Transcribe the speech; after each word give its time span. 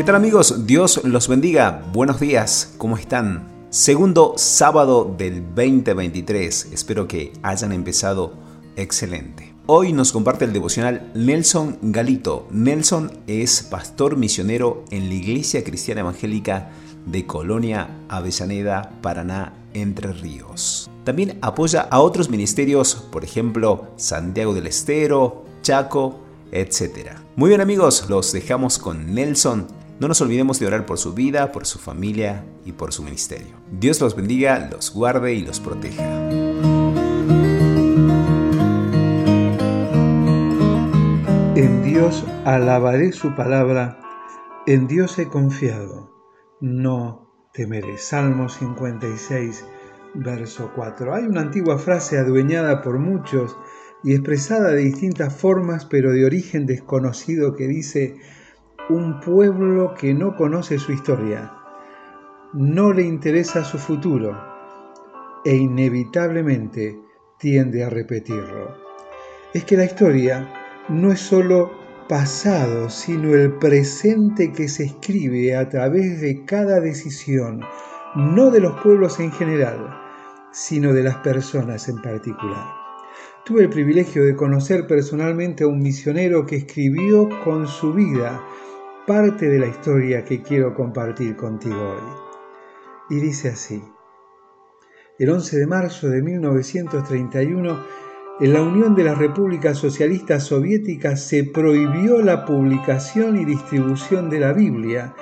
¿Qué 0.00 0.04
tal 0.04 0.14
amigos? 0.16 0.66
Dios 0.66 1.02
los 1.04 1.28
bendiga. 1.28 1.84
Buenos 1.92 2.18
días. 2.20 2.72
¿Cómo 2.78 2.96
están? 2.96 3.66
Segundo 3.68 4.32
sábado 4.38 5.14
del 5.18 5.44
2023. 5.54 6.68
Espero 6.72 7.06
que 7.06 7.34
hayan 7.42 7.70
empezado 7.72 8.32
excelente. 8.76 9.52
Hoy 9.66 9.92
nos 9.92 10.12
comparte 10.12 10.46
el 10.46 10.54
devocional 10.54 11.12
Nelson 11.14 11.76
Galito. 11.82 12.48
Nelson 12.50 13.12
es 13.26 13.62
pastor 13.62 14.16
misionero 14.16 14.86
en 14.90 15.10
la 15.10 15.14
Iglesia 15.16 15.62
Cristiana 15.62 16.00
Evangélica 16.00 16.70
de 17.04 17.26
Colonia 17.26 17.90
Avellaneda, 18.08 18.98
Paraná, 19.02 19.52
Entre 19.74 20.14
Ríos. 20.14 20.90
También 21.04 21.36
apoya 21.42 21.82
a 21.82 22.00
otros 22.00 22.30
ministerios, 22.30 22.94
por 23.12 23.22
ejemplo, 23.22 23.88
Santiago 23.96 24.54
del 24.54 24.66
Estero, 24.66 25.44
Chaco, 25.60 26.20
etc. 26.52 27.18
Muy 27.36 27.50
bien 27.50 27.60
amigos, 27.60 28.06
los 28.08 28.32
dejamos 28.32 28.78
con 28.78 29.14
Nelson. 29.14 29.79
No 30.00 30.08
nos 30.08 30.22
olvidemos 30.22 30.58
de 30.58 30.66
orar 30.66 30.86
por 30.86 30.96
su 30.96 31.12
vida, 31.12 31.52
por 31.52 31.66
su 31.66 31.78
familia 31.78 32.46
y 32.64 32.72
por 32.72 32.94
su 32.94 33.02
ministerio. 33.02 33.54
Dios 33.70 34.00
los 34.00 34.16
bendiga, 34.16 34.70
los 34.72 34.94
guarde 34.94 35.34
y 35.34 35.42
los 35.42 35.60
proteja. 35.60 36.02
En 41.54 41.82
Dios 41.84 42.24
alabaré 42.46 43.12
su 43.12 43.34
palabra, 43.36 44.00
en 44.66 44.86
Dios 44.86 45.18
he 45.18 45.26
confiado, 45.26 46.10
no 46.62 47.30
temeré. 47.52 47.98
Salmo 47.98 48.48
56, 48.48 49.66
verso 50.14 50.72
4. 50.74 51.14
Hay 51.14 51.24
una 51.24 51.42
antigua 51.42 51.76
frase 51.76 52.16
adueñada 52.16 52.80
por 52.80 52.98
muchos 52.98 53.54
y 54.02 54.14
expresada 54.14 54.70
de 54.70 54.80
distintas 54.80 55.36
formas, 55.36 55.84
pero 55.84 56.12
de 56.12 56.24
origen 56.24 56.64
desconocido, 56.64 57.54
que 57.54 57.68
dice, 57.68 58.16
un 58.90 59.20
pueblo 59.20 59.94
que 59.94 60.12
no 60.12 60.34
conoce 60.34 60.76
su 60.76 60.90
historia, 60.90 61.52
no 62.52 62.92
le 62.92 63.02
interesa 63.02 63.62
su 63.62 63.78
futuro 63.78 64.36
e 65.44 65.54
inevitablemente 65.54 66.98
tiende 67.38 67.84
a 67.84 67.88
repetirlo. 67.88 68.76
Es 69.54 69.64
que 69.64 69.76
la 69.76 69.84
historia 69.84 70.52
no 70.88 71.12
es 71.12 71.20
sólo 71.20 71.70
pasado, 72.08 72.90
sino 72.90 73.32
el 73.32 73.52
presente 73.52 74.52
que 74.52 74.66
se 74.66 74.86
escribe 74.86 75.54
a 75.54 75.68
través 75.68 76.20
de 76.20 76.44
cada 76.44 76.80
decisión, 76.80 77.60
no 78.16 78.50
de 78.50 78.58
los 78.58 78.80
pueblos 78.80 79.20
en 79.20 79.30
general, 79.30 79.96
sino 80.50 80.92
de 80.92 81.04
las 81.04 81.18
personas 81.18 81.88
en 81.88 82.02
particular. 82.02 82.66
Tuve 83.44 83.62
el 83.62 83.70
privilegio 83.70 84.24
de 84.24 84.34
conocer 84.34 84.88
personalmente 84.88 85.62
a 85.62 85.68
un 85.68 85.78
misionero 85.78 86.44
que 86.44 86.56
escribió 86.56 87.28
con 87.44 87.68
su 87.68 87.92
vida 87.92 88.42
parte 89.10 89.48
de 89.48 89.58
la 89.58 89.66
historia 89.66 90.24
que 90.24 90.40
quiero 90.40 90.72
compartir 90.72 91.34
contigo 91.34 91.96
hoy. 91.96 93.16
Y 93.16 93.20
dice 93.20 93.48
así, 93.48 93.82
el 95.18 95.30
11 95.30 95.58
de 95.58 95.66
marzo 95.66 96.08
de 96.08 96.22
1931, 96.22 97.86
en 98.38 98.52
la 98.52 98.62
Unión 98.62 98.94
de 98.94 99.02
las 99.02 99.18
Repúblicas 99.18 99.78
Socialistas 99.78 100.44
Soviéticas 100.44 101.24
se 101.26 101.42
prohibió 101.42 102.22
la 102.22 102.44
publicación 102.44 103.36
y 103.36 103.44
distribución 103.44 104.30
de 104.30 104.38
la 104.38 104.52
Biblia, 104.52 105.12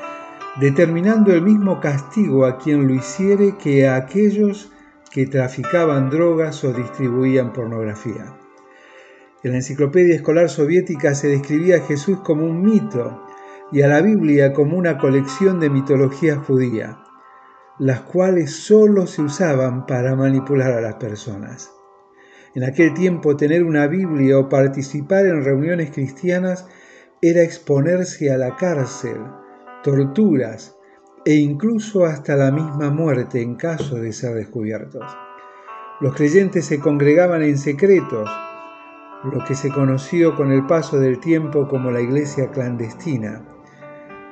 determinando 0.60 1.32
el 1.32 1.40
mismo 1.40 1.80
castigo 1.80 2.44
a 2.44 2.58
quien 2.58 2.86
lo 2.86 2.92
hiciere 2.92 3.56
que 3.56 3.88
a 3.88 3.96
aquellos 3.96 4.70
que 5.10 5.24
traficaban 5.24 6.10
drogas 6.10 6.62
o 6.62 6.74
distribuían 6.74 7.54
pornografía. 7.54 8.36
En 9.42 9.52
la 9.52 9.56
enciclopedia 9.56 10.14
escolar 10.14 10.50
soviética 10.50 11.14
se 11.14 11.28
describía 11.28 11.76
a 11.76 11.86
Jesús 11.86 12.18
como 12.20 12.44
un 12.44 12.60
mito 12.60 13.24
y 13.70 13.82
a 13.82 13.88
la 13.88 14.00
Biblia 14.00 14.52
como 14.52 14.76
una 14.76 14.98
colección 14.98 15.60
de 15.60 15.70
mitología 15.70 16.36
judía, 16.36 16.98
las 17.78 18.00
cuales 18.00 18.56
solo 18.56 19.06
se 19.06 19.22
usaban 19.22 19.86
para 19.86 20.16
manipular 20.16 20.72
a 20.72 20.80
las 20.80 20.94
personas. 20.94 21.70
En 22.54 22.64
aquel 22.64 22.94
tiempo 22.94 23.36
tener 23.36 23.62
una 23.62 23.86
Biblia 23.86 24.38
o 24.38 24.48
participar 24.48 25.26
en 25.26 25.44
reuniones 25.44 25.90
cristianas 25.90 26.66
era 27.20 27.42
exponerse 27.42 28.32
a 28.32 28.38
la 28.38 28.56
cárcel, 28.56 29.18
torturas, 29.82 30.76
e 31.24 31.34
incluso 31.34 32.04
hasta 32.06 32.36
la 32.36 32.50
misma 32.50 32.90
muerte 32.90 33.42
en 33.42 33.56
caso 33.56 33.96
de 33.96 34.12
ser 34.12 34.34
descubiertos. 34.34 35.04
Los 36.00 36.14
creyentes 36.14 36.64
se 36.64 36.78
congregaban 36.78 37.42
en 37.42 37.58
secretos, 37.58 38.30
lo 39.24 39.44
que 39.44 39.54
se 39.54 39.68
conoció 39.70 40.36
con 40.36 40.52
el 40.52 40.64
paso 40.66 40.98
del 40.98 41.18
tiempo 41.18 41.68
como 41.68 41.90
la 41.90 42.00
iglesia 42.00 42.50
clandestina. 42.50 43.57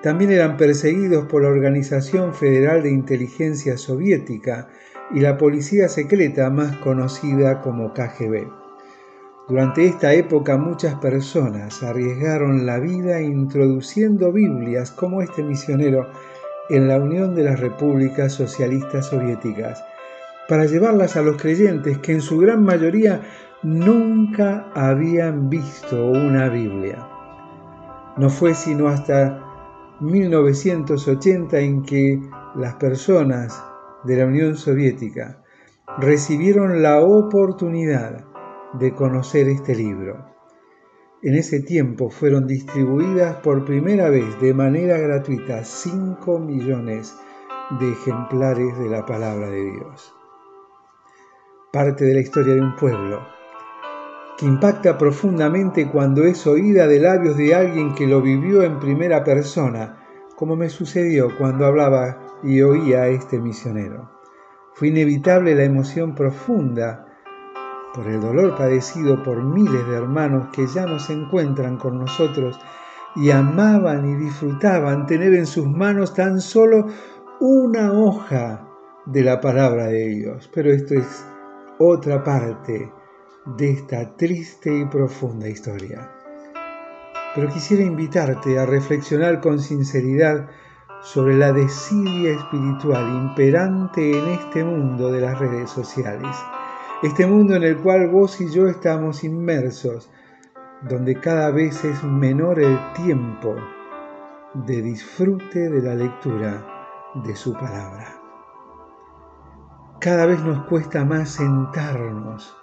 También 0.03 0.31
eran 0.31 0.57
perseguidos 0.57 1.27
por 1.27 1.43
la 1.43 1.49
Organización 1.49 2.35
Federal 2.35 2.83
de 2.83 2.91
Inteligencia 2.91 3.77
Soviética 3.77 4.69
y 5.15 5.21
la 5.21 5.37
policía 5.39 5.89
secreta 5.89 6.51
más 6.51 6.77
conocida 6.77 7.61
como 7.61 7.93
KGB. 7.93 8.49
Durante 9.49 9.87
esta 9.87 10.13
época 10.13 10.57
muchas 10.57 10.97
personas 10.97 11.83
arriesgaron 11.83 12.67
la 12.67 12.81
vida 12.81 13.21
introduciendo 13.23 14.33
Biblias 14.33 14.91
como 14.91 15.23
este 15.23 15.45
misionero 15.45 16.09
en 16.69 16.89
la 16.89 16.99
Unión 16.99 17.35
de 17.37 17.45
las 17.45 17.61
Repúblicas 17.61 18.33
Socialistas 18.33 19.07
Soviéticas, 19.07 19.85
para 20.49 20.67
llevarlas 20.67 21.17
a 21.17 21.23
los 21.23 21.41
creyentes 21.41 21.99
que 21.99 22.13
en 22.13 22.21
su 22.21 22.39
gran 22.39 22.65
mayoría 22.65 23.23
nunca 23.63 24.67
habían 24.75 25.49
visto 25.49 26.11
una 26.11 26.49
Biblia. 26.49 27.07
No 28.17 28.31
fue 28.31 28.55
sino 28.55 28.89
hasta 28.89 29.46
1980 30.01 31.59
en 31.59 31.83
que 31.83 32.21
las 32.55 32.75
personas 32.75 33.65
de 34.05 34.17
la 34.17 34.27
Unión 34.27 34.57
Soviética 34.57 35.43
recibieron 35.99 36.83
la 36.83 37.01
oportunidad 37.01 38.27
de 38.75 38.93
conocer 38.93 39.49
este 39.49 39.75
libro. 39.75 40.35
En 41.23 41.35
ese 41.35 41.61
tiempo 41.61 42.11
fueron 42.11 42.47
distribuidas 42.47 43.37
por 43.37 43.65
primera 43.65 44.11
vez 44.11 44.39
de 44.41 44.53
manera 44.53 44.99
gratuita 44.99 45.65
5 45.65 46.39
millones 46.41 47.17
de 47.81 47.91
ejemplares 47.91 48.79
de 48.79 48.91
la 48.91 49.07
palabra 49.07 49.49
de 49.49 49.65
Dios. 49.65 50.15
Parte 51.73 52.05
de 52.05 52.15
la 52.15 52.21
historia 52.21 52.55
de 52.55 52.61
un 52.61 52.77
pueblo 52.77 53.37
que 54.37 54.47
impacta 54.47 54.99
profundamente 54.99 55.91
cuando 55.91 56.25
es 56.25 56.47
oída 56.47 56.87
de 56.87 57.01
labios 57.01 57.37
de 57.37 57.55
alguien 57.55 57.95
que 57.95 58.07
lo 58.07 58.21
vivió 58.21 58.63
en 58.63 58.79
primera 58.79 59.25
persona, 59.25 59.97
como 60.37 60.57
me 60.57 60.69
sucedió 60.69 61.37
cuando 61.39 61.65
hablaba 61.65 62.19
y 62.43 62.61
oía 62.61 63.03
a 63.03 63.09
este 63.09 63.41
misionero. 63.41 64.11
Fue 64.75 64.89
inevitable 64.89 65.55
la 65.55 65.65
emoción 65.65 66.15
profunda 66.15 67.07
por 67.95 68.07
el 68.09 68.21
dolor 68.21 68.55
padecido 68.57 69.23
por 69.23 69.43
miles 69.43 69.89
de 69.89 69.97
hermanos 69.97 70.49
que 70.53 70.67
ya 70.67 70.85
no 70.85 70.99
se 70.99 71.15
encuentran 71.15 71.79
con 71.79 71.99
nosotros 71.99 72.61
y 73.17 73.31
amaban 73.31 74.07
y 74.11 74.17
disfrutaban 74.17 75.07
tener 75.07 75.33
en 75.33 75.47
sus 75.47 75.67
manos 75.67 76.13
tan 76.13 76.43
solo 76.43 76.89
una 77.41 77.91
hoja 77.91 78.69
de 79.07 79.23
la 79.23 79.41
palabra 79.41 79.87
de 79.87 80.09
Dios. 80.09 80.51
Pero 80.53 80.71
esto 80.71 80.93
es 80.95 81.27
otra 81.79 82.23
parte 82.23 82.93
de 83.47 83.71
esta 83.71 84.17
triste 84.17 84.77
y 84.77 84.85
profunda 84.87 85.49
historia. 85.49 86.11
Pero 87.35 87.49
quisiera 87.49 87.83
invitarte 87.83 88.59
a 88.59 88.67
reflexionar 88.67 89.41
con 89.41 89.61
sinceridad 89.61 90.49
sobre 91.03 91.37
la 91.37 91.53
desidia 91.53 92.33
espiritual 92.33 93.09
imperante 93.15 94.19
en 94.19 94.27
este 94.29 94.65
mundo 94.65 95.13
de 95.13 95.21
las 95.21 95.39
redes 95.39 95.71
sociales 95.71 96.37
este 97.03 97.27
mundo 97.27 97.55
en 97.57 97.63
el 97.63 97.77
cual 97.77 98.09
vos 98.09 98.41
y 98.41 98.51
yo 98.51 98.69
estamos 98.69 99.23
inmersos, 99.23 100.09
donde 100.89 101.21
cada 101.21 101.51
vez 101.51 101.85
es 101.85 102.03
menor 102.03 102.59
el 102.59 102.79
tiempo 102.95 103.55
de 104.55 104.81
disfrute 104.81 105.69
de 105.69 105.83
la 105.83 105.95
lectura 105.95 106.67
de 107.17 107.37
su 107.37 107.53
palabra. 107.53 108.19
Cada 110.01 110.25
vez 110.25 110.43
nos 110.43 110.65
cuesta 110.69 111.05
más 111.05 111.29
sentarnos 111.29 112.57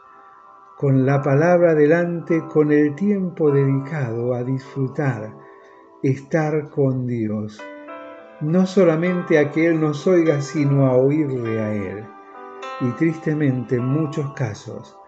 con 0.83 1.05
la 1.05 1.21
palabra 1.21 1.75
delante, 1.75 2.45
con 2.51 2.69
el 2.73 2.93
tiempo 2.93 3.49
dedicado 3.51 4.33
a 4.33 4.43
disfrutar, 4.43 5.33
estar 6.01 6.69
con 6.71 7.07
Dios, 7.07 7.63
no 8.41 8.65
solamente 8.65 9.39
a 9.39 9.49
que 9.49 9.67
Él 9.67 9.79
nos 9.79 10.05
oiga, 10.07 10.41
sino 10.41 10.85
a 10.87 10.97
oírle 10.97 11.61
a 11.61 11.73
Él 11.73 12.05
y 12.81 12.91
tristemente 12.97 13.77
en 13.77 13.85
muchos 13.85 14.33
casos 14.33 14.99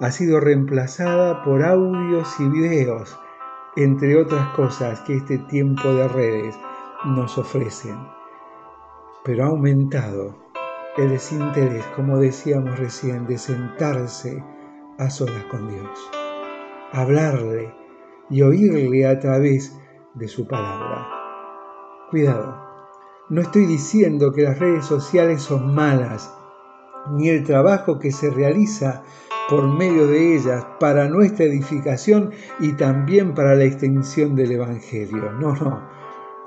ha 0.00 0.10
sido 0.10 0.40
reemplazada 0.40 1.44
por 1.44 1.62
audios 1.62 2.28
y 2.40 2.48
videos, 2.48 3.16
entre 3.76 4.16
otras 4.16 4.48
cosas 4.56 5.00
que 5.02 5.14
este 5.14 5.38
tiempo 5.38 5.94
de 5.94 6.08
redes 6.08 6.58
nos 7.04 7.38
ofrecen. 7.38 7.96
Pero 9.22 9.44
ha 9.44 9.48
aumentado 9.50 10.34
el 10.96 11.10
desinterés, 11.10 11.84
como 11.94 12.18
decíamos 12.18 12.76
recién, 12.80 13.28
de 13.28 13.38
sentarse 13.38 14.42
a 14.98 15.10
solas 15.10 15.44
con 15.44 15.68
Dios, 15.68 16.10
hablarle 16.92 17.74
y 18.28 18.42
oírle 18.42 19.06
a 19.06 19.18
través 19.18 19.76
de 20.14 20.28
su 20.28 20.46
palabra. 20.46 21.08
Cuidado, 22.10 22.56
no 23.28 23.40
estoy 23.40 23.66
diciendo 23.66 24.32
que 24.32 24.42
las 24.42 24.58
redes 24.58 24.84
sociales 24.84 25.42
son 25.42 25.74
malas, 25.74 26.34
ni 27.12 27.28
el 27.28 27.44
trabajo 27.44 27.98
que 27.98 28.10
se 28.10 28.30
realiza 28.30 29.02
por 29.48 29.66
medio 29.66 30.06
de 30.06 30.36
ellas 30.36 30.66
para 30.78 31.08
nuestra 31.08 31.44
edificación 31.44 32.30
y 32.60 32.72
también 32.72 33.34
para 33.34 33.54
la 33.54 33.64
extensión 33.64 34.36
del 34.36 34.52
Evangelio. 34.52 35.32
No, 35.32 35.54
no, 35.54 35.88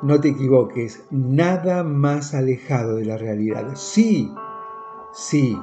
no 0.01 0.19
te 0.19 0.29
equivoques, 0.29 1.05
nada 1.11 1.83
más 1.83 2.33
alejado 2.33 2.95
de 2.95 3.05
la 3.05 3.17
realidad. 3.17 3.75
Sí, 3.75 4.33
sí, 5.13 5.57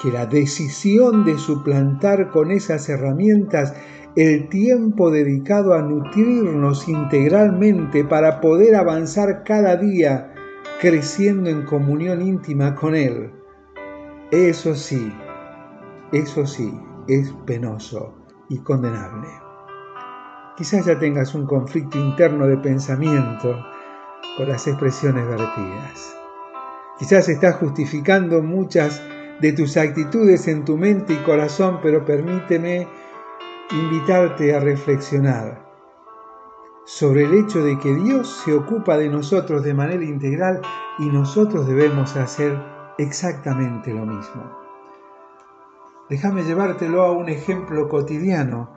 que 0.00 0.10
la 0.10 0.26
decisión 0.26 1.24
de 1.24 1.38
suplantar 1.38 2.30
con 2.30 2.50
esas 2.50 2.88
herramientas 2.88 3.74
el 4.16 4.48
tiempo 4.48 5.10
dedicado 5.10 5.74
a 5.74 5.82
nutrirnos 5.82 6.88
integralmente 6.88 8.04
para 8.04 8.40
poder 8.40 8.76
avanzar 8.76 9.42
cada 9.44 9.76
día 9.76 10.32
creciendo 10.80 11.50
en 11.50 11.64
comunión 11.64 12.22
íntima 12.22 12.74
con 12.74 12.94
Él. 12.94 13.32
Eso 14.30 14.74
sí, 14.74 15.12
eso 16.12 16.46
sí, 16.46 16.72
es 17.08 17.32
penoso 17.46 18.14
y 18.48 18.58
condenable. 18.58 19.28
Quizás 20.56 20.86
ya 20.86 20.98
tengas 20.98 21.34
un 21.34 21.46
conflicto 21.46 21.98
interno 21.98 22.46
de 22.46 22.56
pensamiento 22.58 23.64
con 24.36 24.48
las 24.48 24.66
expresiones 24.68 25.26
vertidas. 25.26 26.16
Quizás 26.98 27.28
estás 27.28 27.56
justificando 27.56 28.40
muchas 28.40 29.02
de 29.44 29.52
tus 29.52 29.76
actitudes 29.76 30.48
en 30.48 30.64
tu 30.64 30.78
mente 30.78 31.12
y 31.12 31.18
corazón, 31.18 31.80
pero 31.82 32.02
permíteme 32.02 32.88
invitarte 33.72 34.56
a 34.56 34.60
reflexionar 34.60 35.62
sobre 36.86 37.24
el 37.24 37.34
hecho 37.34 37.62
de 37.62 37.78
que 37.78 37.94
Dios 37.94 38.42
se 38.42 38.54
ocupa 38.54 38.96
de 38.96 39.10
nosotros 39.10 39.62
de 39.62 39.74
manera 39.74 40.02
integral 40.02 40.62
y 40.98 41.10
nosotros 41.10 41.66
debemos 41.66 42.16
hacer 42.16 42.58
exactamente 42.96 43.92
lo 43.92 44.06
mismo. 44.06 44.50
Déjame 46.08 46.44
llevártelo 46.44 47.02
a 47.02 47.12
un 47.12 47.28
ejemplo 47.28 47.86
cotidiano 47.90 48.74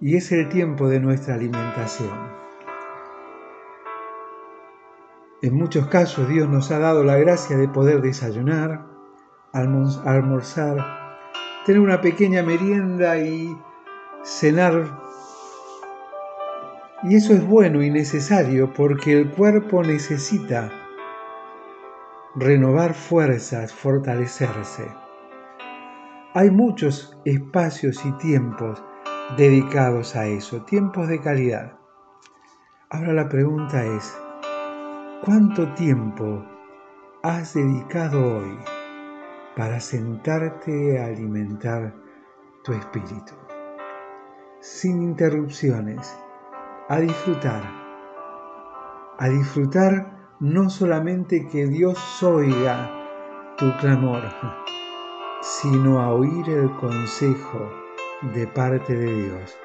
y 0.00 0.14
es 0.14 0.30
el 0.30 0.48
tiempo 0.48 0.86
de 0.86 1.00
nuestra 1.00 1.34
alimentación. 1.34 2.16
En 5.42 5.56
muchos 5.56 5.88
casos 5.88 6.28
Dios 6.28 6.48
nos 6.48 6.70
ha 6.70 6.78
dado 6.78 7.02
la 7.02 7.16
gracia 7.16 7.56
de 7.56 7.66
poder 7.66 8.00
desayunar, 8.00 8.87
almorzar, 9.52 10.76
tener 11.64 11.80
una 11.80 12.00
pequeña 12.00 12.42
merienda 12.42 13.18
y 13.18 13.56
cenar. 14.22 14.84
Y 17.04 17.16
eso 17.16 17.32
es 17.32 17.46
bueno 17.46 17.82
y 17.82 17.90
necesario 17.90 18.72
porque 18.72 19.12
el 19.12 19.30
cuerpo 19.30 19.82
necesita 19.82 20.70
renovar 22.34 22.94
fuerzas, 22.94 23.72
fortalecerse. 23.72 24.86
Hay 26.34 26.50
muchos 26.50 27.16
espacios 27.24 28.04
y 28.04 28.12
tiempos 28.12 28.82
dedicados 29.36 30.14
a 30.16 30.26
eso, 30.26 30.62
tiempos 30.62 31.08
de 31.08 31.20
calidad. 31.20 31.72
Ahora 32.90 33.12
la 33.12 33.28
pregunta 33.28 33.84
es, 33.84 34.16
¿cuánto 35.24 35.72
tiempo 35.74 36.44
has 37.22 37.54
dedicado 37.54 38.38
hoy 38.38 38.77
para 39.58 39.80
sentarte 39.80 41.00
a 41.00 41.06
alimentar 41.06 41.92
tu 42.62 42.72
espíritu? 42.72 43.34
Sin 44.60 45.02
interrupciones, 45.02 46.16
a 46.88 47.00
disfrutar, 47.00 47.64
a 49.18 49.28
disfrutar 49.28 50.36
no 50.38 50.70
solamente 50.70 51.48
que 51.48 51.66
Dios 51.66 52.22
oiga 52.22 52.88
tu 53.56 53.76
clamor, 53.78 54.22
sino 55.42 55.98
a 55.98 56.14
oír 56.14 56.48
el 56.48 56.70
consejo 56.76 57.68
de 58.32 58.46
parte 58.46 58.94
de 58.94 59.12
Dios 59.12 59.58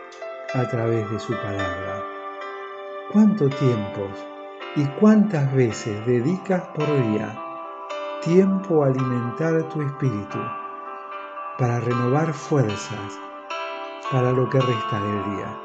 a 0.55 0.67
través 0.69 1.07
de 1.11 1.19
su 1.19 1.33
palabra. 1.33 2.03
¿Cuánto 3.11 3.47
tiempo 3.47 4.07
y 4.75 4.85
cuántas 4.99 5.53
veces 5.53 6.03
dedicas 6.07 6.63
por 6.69 6.87
día 7.11 7.42
tiempo 8.25 8.83
a 8.83 8.87
alimentar 8.87 9.67
tu 9.69 9.81
espíritu 9.81 10.39
para 11.57 11.79
renovar 11.79 12.33
fuerzas 12.33 13.19
para 14.11 14.31
lo 14.31 14.49
que 14.49 14.59
resta 14.59 15.01
del 15.01 15.35
día? 15.35 15.59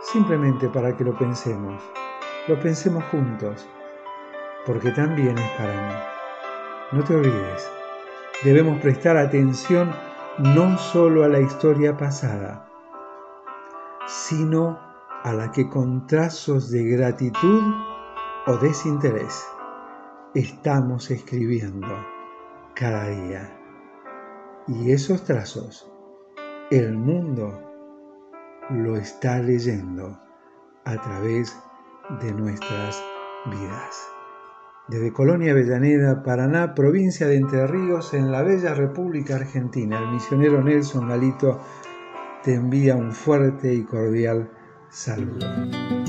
Simplemente 0.00 0.68
para 0.68 0.96
que 0.96 1.04
lo 1.04 1.16
pensemos, 1.16 1.82
lo 2.48 2.58
pensemos 2.60 3.04
juntos, 3.10 3.68
porque 4.66 4.90
también 4.90 5.38
es 5.38 5.50
para 5.52 5.72
mí. 5.72 5.94
No 6.92 7.04
te 7.04 7.14
olvides 7.14 7.74
debemos 8.42 8.80
prestar 8.80 9.16
atención 9.16 9.90
no 10.38 10.76
solo 10.76 11.24
a 11.24 11.28
la 11.28 11.40
historia 11.40 11.96
pasada, 11.96 12.68
sino 14.06 14.78
a 15.22 15.32
la 15.32 15.50
que 15.52 15.68
con 15.68 16.06
trazos 16.06 16.70
de 16.70 16.84
gratitud 16.84 17.62
o 18.46 18.56
desinterés 18.58 19.46
estamos 20.34 21.10
escribiendo 21.10 21.86
cada 22.74 23.08
día. 23.08 23.56
Y 24.66 24.90
esos 24.90 25.24
trazos 25.24 25.90
el 26.70 26.96
mundo 26.96 27.60
lo 28.70 28.96
está 28.96 29.38
leyendo 29.38 30.18
a 30.84 31.00
través 31.00 31.56
de 32.20 32.32
nuestras 32.32 33.02
vidas. 33.46 34.08
Desde 34.88 35.12
Colonia 35.12 35.52
Avellaneda, 35.52 36.22
Paraná, 36.22 36.74
provincia 36.74 37.26
de 37.26 37.36
Entre 37.36 37.66
Ríos, 37.66 38.12
en 38.12 38.32
la 38.32 38.42
bella 38.42 38.74
República 38.74 39.36
Argentina, 39.36 39.98
el 39.98 40.08
misionero 40.08 40.62
Nelson 40.62 41.08
Galito 41.08 41.60
te 42.42 42.54
envía 42.54 42.96
un 42.96 43.12
fuerte 43.12 43.72
y 43.72 43.84
cordial 43.84 44.50
saludo. 44.90 46.03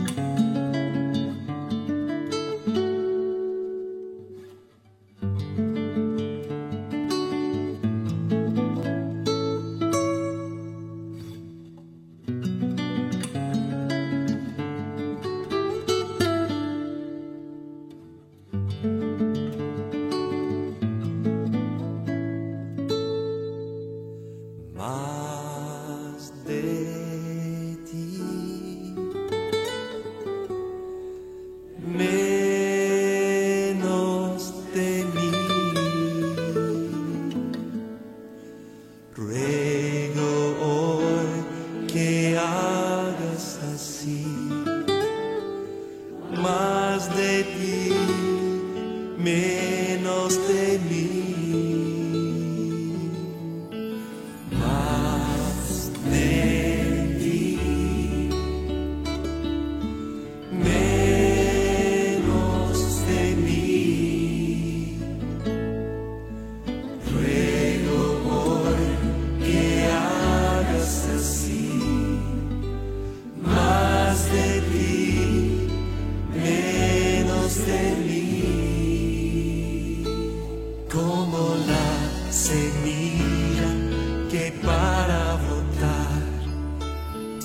que 84.29 84.51
para 84.63 85.35
votar 85.47 86.21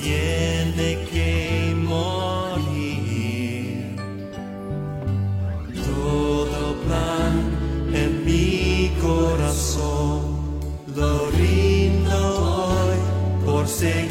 tiene 0.00 0.88
que 1.10 1.74
morir. 1.76 3.16
Todo 5.86 6.60
plan 6.84 7.34
en 7.92 8.24
mi 8.24 8.92
corazón 9.00 10.20
lo 10.96 11.30
rindo 11.30 12.18
hoy 12.66 12.98
por 13.44 13.68
seguir. 13.68 14.09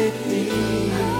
De 0.00 0.10
ti. 0.24 1.19